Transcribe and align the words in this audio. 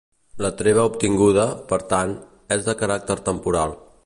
La 0.43 0.49
treva 0.61 0.85
obtinguda, 0.91 1.45
per 1.75 1.79
tant, 1.93 2.17
és 2.57 2.67
de 2.71 2.79
caràcter 2.81 3.23
temporal. 3.31 3.83